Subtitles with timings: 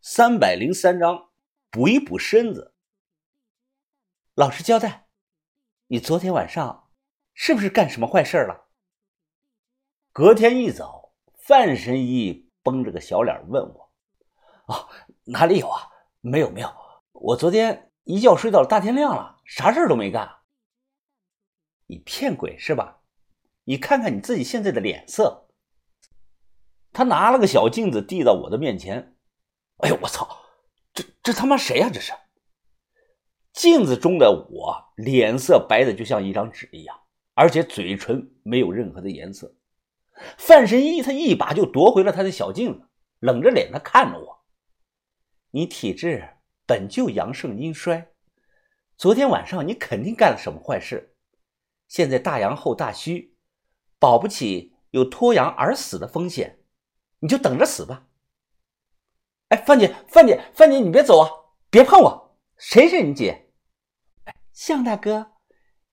[0.00, 1.30] 三百零三章，
[1.70, 2.72] 补一补身子。
[4.34, 5.08] 老实交代，
[5.88, 6.88] 你昨天晚上
[7.34, 8.68] 是不是干什么坏事了？
[10.12, 13.92] 隔天一早，范神医绷着个小脸问我
[14.72, 14.88] ：“啊，
[15.24, 15.90] 哪里有啊？
[16.20, 16.72] 没有没有，
[17.10, 20.42] 我昨天一觉睡到了大天亮了，啥事都没干。
[21.86, 23.00] 你骗鬼是吧？
[23.64, 25.48] 你看看你自己现在的脸色。”
[26.94, 29.16] 他拿了个小镜子递到我的面前。
[29.78, 30.28] 哎呦，我操！
[30.92, 31.88] 这这他妈谁呀？
[31.92, 32.12] 这是
[33.52, 37.00] 镜子中的我，脸色白的就像一张纸一样，
[37.34, 39.54] 而且嘴唇没有任何的颜色。
[40.36, 42.88] 范神医他一把就夺回了他的小镜子，
[43.20, 44.44] 冷着脸他看着我
[45.52, 46.28] ：“你体质
[46.66, 48.08] 本就阳盛阴衰，
[48.96, 51.14] 昨天晚上你肯定干了什么坏事，
[51.86, 53.36] 现在大阳后大虚，
[54.00, 56.58] 保不齐有脱阳而死的风险，
[57.20, 58.06] 你就等着死吧。”
[59.48, 61.30] 哎，范姐，范姐，范姐，你别走啊！
[61.70, 62.38] 别碰我！
[62.58, 63.50] 谁是你姐？
[64.52, 65.32] 向大哥，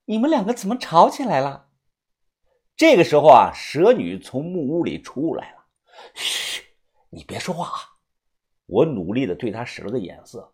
[0.04, 1.70] 你们两个怎么吵起来了？
[2.76, 5.66] 这个时候啊，蛇女从木屋里出来了。
[6.14, 6.64] 嘘，
[7.08, 7.96] 你别说话啊！
[8.66, 10.52] 我努力的对她使了个眼色。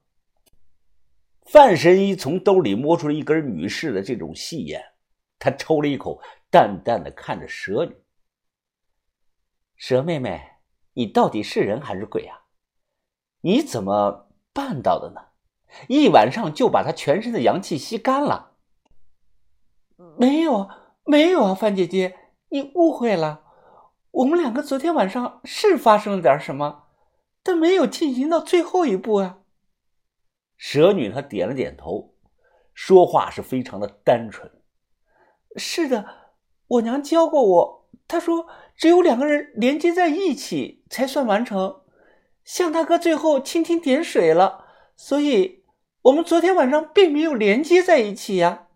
[1.46, 4.80] 范神医从兜里摸出了一根女士的这种细烟，
[5.40, 7.96] 他抽了一口，淡淡的看着蛇女
[9.74, 10.40] ：“蛇妹妹，
[10.92, 12.38] 你到底是人还是鬼啊？”
[13.42, 15.20] 你怎么办到的呢？
[15.88, 18.52] 一晚上就把他全身的阳气吸干了？
[20.18, 20.68] 没有，
[21.04, 22.16] 没有啊，范姐姐，
[22.48, 23.42] 你误会了。
[24.10, 26.84] 我们两个昨天晚上是发生了点什么，
[27.42, 29.38] 但没有进行到最后一步啊。
[30.56, 32.14] 蛇女她点了点头，
[32.72, 34.50] 说话是非常的单纯。
[35.56, 36.06] 是的，
[36.68, 41.81] 我娘教过我，她说只有两个人连接在一起才算完成。
[42.44, 45.64] 向大哥最后蜻蜓点水了，所以
[46.02, 48.66] 我们昨天晚上并没有连接在一起呀。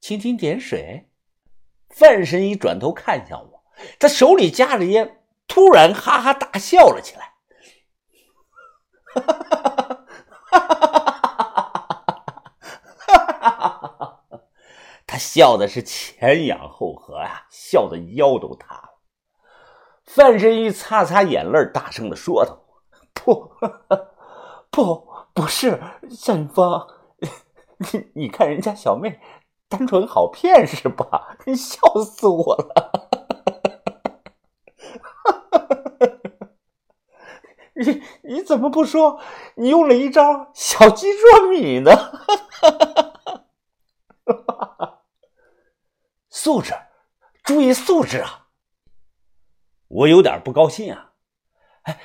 [0.00, 1.08] 蜻蜓点水，
[1.88, 3.64] 范神医转头看向我，
[3.98, 7.34] 他手里夹着烟，突然哈哈大笑了起来，
[9.06, 9.34] 哈哈
[10.44, 10.88] 哈哈哈
[13.88, 14.20] 哈！
[15.06, 18.75] 他笑的是前仰后合呀，笑的腰都塌。
[20.16, 22.58] 范神医擦擦眼泪，大声的说道
[23.12, 23.52] ：“不，
[24.70, 25.78] 不，不是
[26.08, 26.86] 向云峰，
[27.92, 29.20] 你你看人家小妹
[29.68, 31.36] 单纯好骗是吧？
[31.44, 32.92] 你笑死我了！
[37.76, 39.20] 你你怎么不说
[39.56, 41.90] 你用了一招小鸡啄米呢？
[46.30, 46.72] 素质，
[47.44, 48.44] 注意素质啊！”
[49.96, 51.12] 我有点不高兴啊！
[51.84, 51.98] 哎，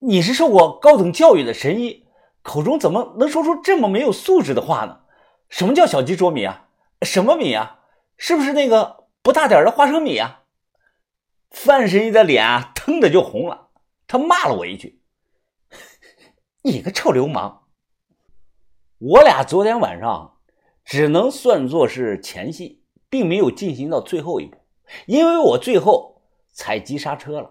[0.00, 2.04] 你是受过高等教育的神医，
[2.42, 5.02] 口中怎么能说出这么没有素质的话呢？
[5.48, 6.68] 什么叫小鸡啄米啊？
[7.02, 7.78] 什么米啊？
[8.16, 10.42] 是不是那个不大点的花生米啊？
[11.50, 13.68] 范神医的脸啊，腾的就红了，
[14.08, 15.00] 他骂了我一句
[16.64, 17.68] ：“你个臭流氓！”
[18.98, 20.38] 我俩昨天晚上
[20.84, 24.56] 只能算作是前戏，并没有进行到最后一步，
[25.06, 26.07] 因为我最后。
[26.58, 27.48] 踩急刹车了，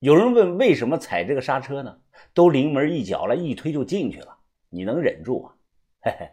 [0.00, 2.00] 有人问为什么踩这个刹车呢？
[2.34, 4.36] 都临门一脚了，一推就进去了，
[4.68, 5.52] 你能忍住吗？
[6.00, 6.28] 嘿嘿，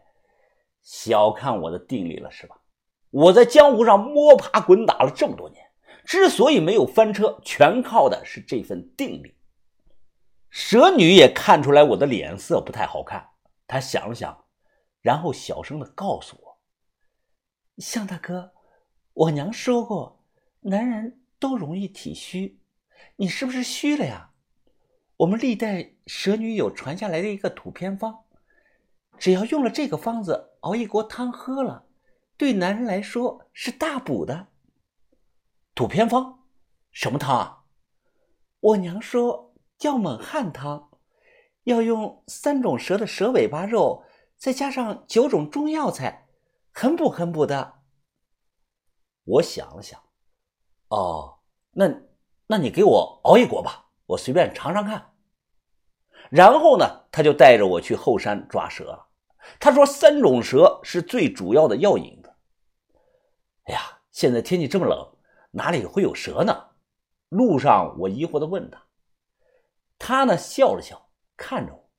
[0.81, 2.59] 小看我的定力了是吧？
[3.11, 5.63] 我在江湖上摸爬滚打了这么多年，
[6.05, 9.35] 之所以没有翻车，全靠的是这份定力。
[10.49, 13.29] 蛇女也看出来我的脸色不太好看，
[13.67, 14.45] 她想了想，
[15.03, 16.57] 然后小声的告诉我
[17.78, 18.53] ：“向大哥，
[19.13, 20.23] 我娘说过，
[20.61, 22.59] 男人。”都容易体虚，
[23.18, 24.31] 你是不是虚了呀？
[25.18, 28.25] 我们历代蛇女有传下来的一个土偏方，
[29.18, 31.88] 只要用了这个方子熬一锅汤喝了，
[32.38, 34.47] 对男人来说是大补的。
[35.74, 36.40] 土偏方？
[36.92, 37.66] 什么汤啊？
[38.59, 40.90] 我娘说叫猛汉汤，
[41.64, 44.03] 要用三种蛇的蛇尾巴肉，
[44.35, 46.28] 再加上九种中药材，
[46.72, 47.82] 很补很补的。
[49.23, 50.02] 我想了想。
[50.90, 51.36] 哦，
[51.79, 51.94] 那
[52.47, 55.14] 那你给我熬一锅吧，我随便尝尝看。
[56.32, 59.08] 然后呢，他就带着我去后山抓蛇了。
[59.59, 62.34] 他说三种蛇是最主要的药引子。
[63.66, 65.08] 哎呀，现在天气这么冷，
[65.52, 66.66] 哪里会有蛇呢？
[67.29, 68.84] 路上我疑惑的问他，
[70.00, 71.90] 他呢笑了笑，看着我。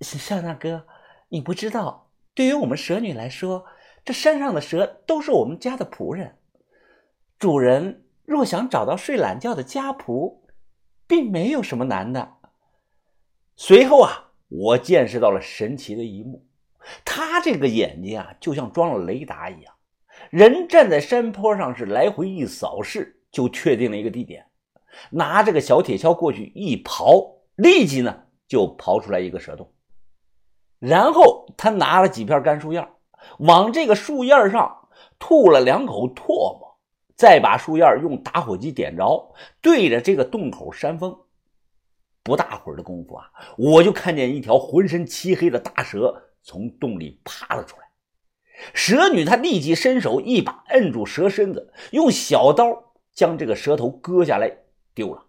[0.00, 0.88] 向大哥，
[1.28, 3.64] 你不知道，对于我们蛇女来说，
[4.04, 6.36] 这山上的蛇都是我们家的仆人。
[7.38, 10.40] 主人若想找到睡懒觉的家仆，
[11.06, 12.34] 并没有什么难的。
[13.56, 16.44] 随后啊，我见识到了神奇的一幕，
[17.04, 19.72] 他这个眼睛啊，就像装了雷达一样，
[20.30, 24.44] 人站在山坡上是来回一扫视，就确定了一个地点，
[25.10, 29.72] 拿这个小铁锹过去一刨，立即呢就刨出来一个蛇洞。
[30.78, 32.86] 然后他拿了几片干树叶，
[33.38, 34.88] 往这个树叶上
[35.18, 36.65] 吐了两口唾沫，
[37.16, 41.18] 再把树叶用打火机点着，对着这个洞口扇风。
[42.22, 47.86] 不大会儿的功夫啊，我就看见一条浑身漆黑的大蛇从洞里爬了出来。
[48.74, 54.50] 蛇女她立即伸手一把摁住蛇身子，用小刀将这个蛇头割下来
[54.92, 55.26] 丢了。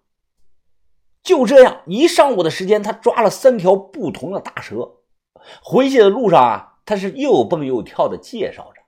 [1.24, 4.98] 就这样，一上午的时间，她抓了三条不同的大蛇。
[5.62, 8.82] 回去的路上啊，他是又蹦又跳的介绍着：“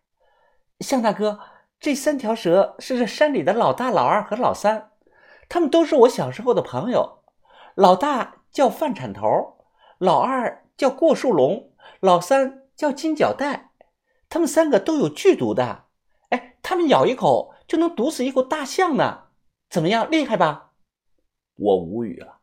[0.80, 1.40] 向大哥，
[1.80, 4.92] 这三条蛇是这山里的老大、老二和老三，
[5.48, 7.24] 他们都是我小时候的朋友。
[7.76, 9.58] 老大叫饭铲头，
[9.98, 11.72] 老二叫过树龙，
[12.02, 13.72] 老三叫金角带。
[14.28, 15.86] 他们三个都有剧毒的，
[16.30, 19.28] 哎，他们咬一口就能毒死一头大象呢。
[19.70, 20.72] 怎么样，厉害吧？”
[21.56, 22.40] 我无语了。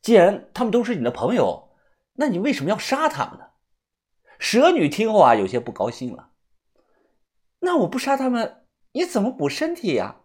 [0.00, 1.68] 既然他们都是你的朋友。
[2.14, 3.46] 那你为什么要杀他们呢？
[4.38, 6.29] 蛇女听后啊，有些不高兴了。
[7.60, 10.22] 那我不杀他们，你怎么补身体呀？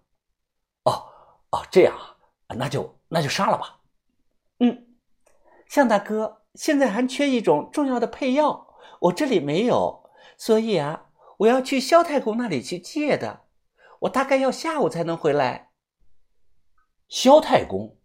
[0.84, 0.92] 哦
[1.52, 1.96] 哦，这样
[2.48, 3.82] 啊，那就那就杀了吧。
[4.60, 4.96] 嗯，
[5.68, 11.10] 向大哥，现在还缺一种重要的配药，我这里没有，所以啊，
[11.40, 13.46] 我要去萧太公那里去借的。
[14.02, 15.72] 我大概要下午才能回来。
[17.08, 17.98] 萧太公，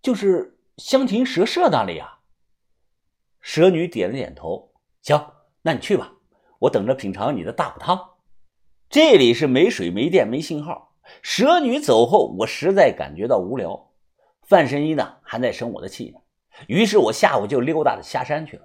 [0.00, 2.20] 就是香亭蛇社那里啊。
[3.40, 6.12] 蛇女点了点头，行，那你去吧，
[6.60, 8.11] 我等着品尝你的大补汤。
[8.92, 10.92] 这里是没水、没电、没信号。
[11.22, 13.88] 蛇女走后，我实在感觉到无聊。
[14.42, 16.20] 范神医呢，还在生我的气呢。
[16.66, 18.64] 于是我下午就溜达着下山去了。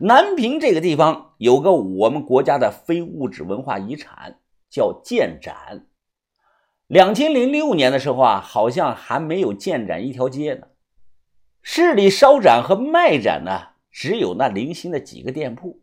[0.00, 4.38] 南平这个地方有个我们国家的非物质文化遗产，
[4.68, 5.86] 叫建盏。
[6.86, 10.66] 两千零六年的时候啊，好像还没有建盏一条街呢。
[11.62, 13.68] 市里烧盏和卖盏呢？
[13.90, 15.80] 只有那零星的几个店铺，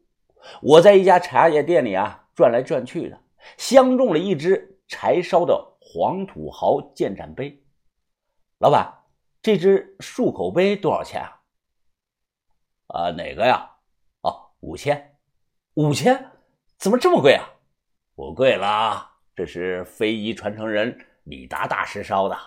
[0.62, 3.20] 我在一家茶叶店里啊转来转去的，
[3.58, 7.64] 相中了一只柴烧的黄土豪建盏杯。
[8.60, 8.94] 老板，
[9.42, 11.42] 这只漱口杯多少钱啊？
[12.88, 13.70] 啊，哪个呀？
[14.22, 15.18] 哦，五千，
[15.76, 16.32] 五千？
[16.78, 17.48] 怎么这么贵啊？
[18.16, 22.38] 不贵啦，这是非遗传承人李达大师烧的。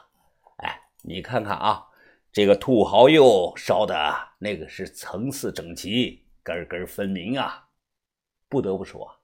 [0.57, 1.89] 哎，你看看啊。
[2.35, 3.95] 这个土豪釉烧的
[4.39, 7.69] 那个是层次整齐、根根分明啊！
[8.49, 9.15] 不得不说，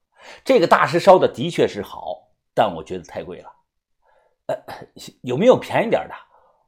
[0.44, 3.52] 这个大师烧的的确是好，但我觉得太贵了。
[4.46, 4.56] 呃，
[5.22, 6.14] 有没有便宜点的？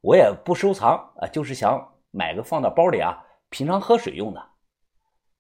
[0.02, 4.50] 我也不收藏啊，就是想买个放到包里啊，平常喝水用的。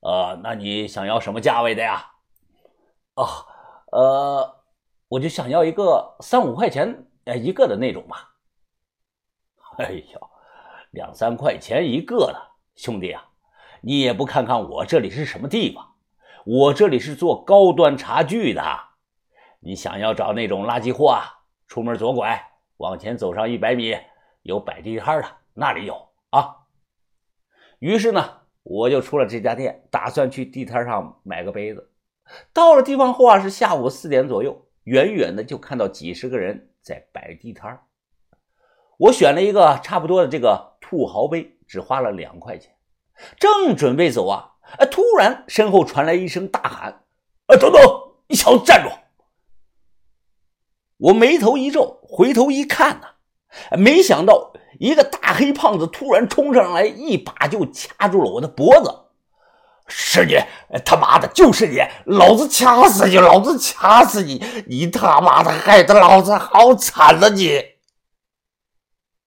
[0.00, 2.12] 呃，那你想要什么价位的呀？
[3.14, 3.26] 哦，
[3.92, 4.62] 呃，
[5.08, 8.34] 我就想要一个三五块钱呃一个的那种吧。
[9.78, 10.30] 哎呦！
[10.90, 13.30] 两三块钱一个的，兄弟啊，
[13.80, 15.89] 你也不看看我这里是什么地方？
[16.44, 18.62] 我这里是做高端茶具的。
[19.60, 21.42] 你想要找那种垃圾货啊？
[21.66, 23.96] 出门左拐，往前走上一百米，
[24.42, 26.56] 有摆地摊的，那里有啊。
[27.78, 31.90] 于是呢，我就出了这家店，打算去地摊上买个杯子。
[32.52, 37.80] 到了地方后啊，是下午四点左右，远远的就看到几十个人在摆地摊。
[38.98, 40.70] 我选了一个差不多的这个。
[40.82, 42.74] 土豪杯只花了两块钱，
[43.38, 47.02] 正准备走啊，哎，突然身后传来一声大喊
[47.46, 47.82] ：“啊，等等，
[48.28, 48.90] 你小子站住！”
[50.98, 53.06] 我眉头一皱，回头一看呢，
[53.78, 58.94] 没想到一个大黑胖子突然冲上来，一把就掐住了我的脖子。
[59.92, 60.36] 是你，
[60.84, 61.80] 他妈的，就是你！
[62.04, 63.18] 老子掐死你！
[63.18, 64.40] 老子掐死你！
[64.68, 67.28] 你他妈的害得老子好惨啊！
[67.30, 67.60] 你。